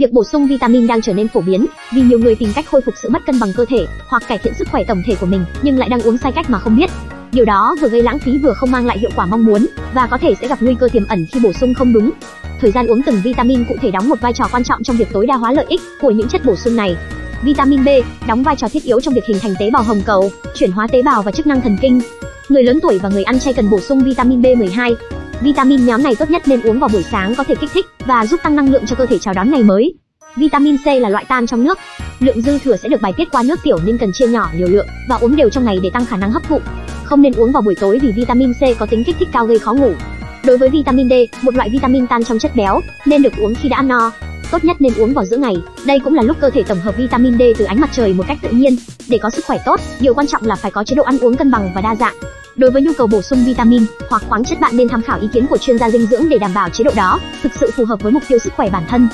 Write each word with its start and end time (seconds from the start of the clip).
Việc 0.00 0.12
bổ 0.12 0.24
sung 0.24 0.46
vitamin 0.46 0.86
đang 0.86 1.02
trở 1.02 1.12
nên 1.12 1.28
phổ 1.28 1.40
biến 1.40 1.66
vì 1.92 2.02
nhiều 2.02 2.18
người 2.18 2.34
tìm 2.34 2.52
cách 2.54 2.66
khôi 2.70 2.80
phục 2.80 2.94
sự 3.02 3.08
mất 3.08 3.18
cân 3.26 3.40
bằng 3.40 3.52
cơ 3.56 3.64
thể 3.64 3.86
hoặc 4.08 4.22
cải 4.28 4.38
thiện 4.38 4.54
sức 4.54 4.68
khỏe 4.70 4.84
tổng 4.84 5.02
thể 5.06 5.14
của 5.20 5.26
mình 5.26 5.44
nhưng 5.62 5.78
lại 5.78 5.88
đang 5.88 6.02
uống 6.02 6.18
sai 6.18 6.32
cách 6.32 6.50
mà 6.50 6.58
không 6.58 6.76
biết. 6.76 6.90
Điều 7.32 7.44
đó 7.44 7.76
vừa 7.80 7.88
gây 7.88 8.02
lãng 8.02 8.18
phí 8.18 8.38
vừa 8.38 8.52
không 8.52 8.70
mang 8.70 8.86
lại 8.86 8.98
hiệu 8.98 9.10
quả 9.16 9.26
mong 9.26 9.44
muốn 9.44 9.66
và 9.94 10.06
có 10.06 10.18
thể 10.18 10.34
sẽ 10.40 10.48
gặp 10.48 10.58
nguy 10.62 10.74
cơ 10.74 10.88
tiềm 10.92 11.06
ẩn 11.08 11.26
khi 11.32 11.40
bổ 11.40 11.52
sung 11.52 11.74
không 11.74 11.92
đúng. 11.92 12.10
Thời 12.60 12.70
gian 12.70 12.86
uống 12.86 13.02
từng 13.02 13.20
vitamin 13.24 13.64
cụ 13.64 13.74
thể 13.80 13.90
đóng 13.90 14.08
một 14.08 14.20
vai 14.20 14.32
trò 14.32 14.44
quan 14.52 14.64
trọng 14.64 14.82
trong 14.82 14.96
việc 14.96 15.08
tối 15.12 15.26
đa 15.26 15.36
hóa 15.36 15.52
lợi 15.52 15.66
ích 15.68 15.80
của 16.00 16.10
những 16.10 16.28
chất 16.28 16.44
bổ 16.44 16.56
sung 16.56 16.76
này. 16.76 16.96
Vitamin 17.42 17.84
B 17.84 17.88
đóng 18.28 18.42
vai 18.42 18.56
trò 18.56 18.68
thiết 18.68 18.84
yếu 18.84 19.00
trong 19.00 19.14
việc 19.14 19.24
hình 19.28 19.38
thành 19.40 19.54
tế 19.58 19.70
bào 19.70 19.82
hồng 19.82 20.02
cầu, 20.06 20.30
chuyển 20.54 20.70
hóa 20.70 20.86
tế 20.86 21.02
bào 21.02 21.22
và 21.22 21.32
chức 21.32 21.46
năng 21.46 21.60
thần 21.60 21.76
kinh. 21.80 22.00
Người 22.48 22.62
lớn 22.62 22.78
tuổi 22.82 22.98
và 22.98 23.08
người 23.08 23.22
ăn 23.22 23.40
chay 23.40 23.54
cần 23.54 23.70
bổ 23.70 23.80
sung 23.80 24.04
vitamin 24.04 24.42
B12. 24.42 24.94
Vitamin 25.40 25.86
nhóm 25.86 26.02
này 26.02 26.14
tốt 26.14 26.30
nhất 26.30 26.42
nên 26.46 26.62
uống 26.62 26.78
vào 26.78 26.88
buổi 26.92 27.02
sáng 27.02 27.34
có 27.34 27.44
thể 27.44 27.54
kích 27.54 27.70
thích 27.74 27.86
và 28.06 28.26
giúp 28.26 28.40
tăng 28.42 28.56
năng 28.56 28.70
lượng 28.72 28.86
cho 28.86 28.96
cơ 28.96 29.06
thể 29.06 29.18
chào 29.18 29.34
đón 29.34 29.50
ngày 29.50 29.62
mới. 29.62 29.94
Vitamin 30.36 30.76
C 30.78 30.86
là 30.86 31.08
loại 31.08 31.24
tan 31.28 31.46
trong 31.46 31.64
nước. 31.64 31.78
Lượng 32.20 32.42
dư 32.42 32.58
thừa 32.58 32.76
sẽ 32.76 32.88
được 32.88 33.00
bài 33.00 33.12
tiết 33.16 33.28
qua 33.32 33.42
nước 33.42 33.60
tiểu 33.62 33.78
nên 33.84 33.98
cần 33.98 34.12
chia 34.12 34.26
nhỏ 34.26 34.50
liều 34.54 34.68
lượng 34.68 34.86
và 35.08 35.16
uống 35.16 35.36
đều 35.36 35.50
trong 35.50 35.64
ngày 35.64 35.78
để 35.82 35.90
tăng 35.90 36.06
khả 36.06 36.16
năng 36.16 36.32
hấp 36.32 36.48
thụ. 36.48 36.60
Không 37.04 37.22
nên 37.22 37.32
uống 37.32 37.52
vào 37.52 37.62
buổi 37.62 37.74
tối 37.74 37.98
vì 38.02 38.12
vitamin 38.12 38.52
C 38.54 38.78
có 38.78 38.86
tính 38.86 39.04
kích 39.04 39.16
thích 39.18 39.28
cao 39.32 39.46
gây 39.46 39.58
khó 39.58 39.72
ngủ. 39.72 39.92
Đối 40.44 40.58
với 40.58 40.68
vitamin 40.68 41.08
D, 41.08 41.12
một 41.42 41.54
loại 41.54 41.70
vitamin 41.70 42.06
tan 42.06 42.24
trong 42.24 42.38
chất 42.38 42.56
béo, 42.56 42.80
nên 43.06 43.22
được 43.22 43.32
uống 43.38 43.54
khi 43.54 43.68
đã 43.68 43.76
ăn 43.76 43.88
no. 43.88 44.12
Tốt 44.50 44.64
nhất 44.64 44.76
nên 44.80 44.92
uống 44.96 45.14
vào 45.14 45.24
giữa 45.24 45.36
ngày. 45.36 45.54
Đây 45.86 46.00
cũng 46.00 46.14
là 46.14 46.22
lúc 46.22 46.36
cơ 46.40 46.50
thể 46.50 46.62
tổng 46.62 46.80
hợp 46.80 46.96
vitamin 46.96 47.38
D 47.38 47.42
từ 47.58 47.64
ánh 47.64 47.80
mặt 47.80 47.90
trời 47.92 48.12
một 48.12 48.24
cách 48.28 48.38
tự 48.42 48.48
nhiên. 48.50 48.76
Để 49.08 49.18
có 49.18 49.30
sức 49.30 49.44
khỏe 49.44 49.58
tốt, 49.66 49.80
điều 50.00 50.14
quan 50.14 50.26
trọng 50.26 50.46
là 50.46 50.54
phải 50.54 50.70
có 50.70 50.84
chế 50.84 50.96
độ 50.96 51.02
ăn 51.02 51.18
uống 51.18 51.36
cân 51.36 51.50
bằng 51.50 51.70
và 51.74 51.80
đa 51.80 51.94
dạng. 51.94 52.14
Đối 52.60 52.70
với 52.70 52.82
nhu 52.82 52.92
cầu 52.98 53.06
bổ 53.06 53.22
sung 53.22 53.44
vitamin 53.44 53.82
hoặc 54.10 54.22
khoáng 54.28 54.44
chất 54.44 54.60
bạn 54.60 54.76
nên 54.76 54.88
tham 54.88 55.02
khảo 55.02 55.18
ý 55.20 55.28
kiến 55.32 55.46
của 55.46 55.58
chuyên 55.58 55.78
gia 55.78 55.90
dinh 55.90 56.06
dưỡng 56.06 56.28
để 56.28 56.38
đảm 56.38 56.54
bảo 56.54 56.70
chế 56.70 56.84
độ 56.84 56.90
đó, 56.96 57.20
thực 57.42 57.52
sự 57.60 57.70
phù 57.76 57.84
hợp 57.84 58.02
với 58.02 58.12
mục 58.12 58.22
tiêu 58.28 58.38
sức 58.38 58.52
khỏe 58.56 58.70
bản 58.70 58.84
thân. 58.88 59.08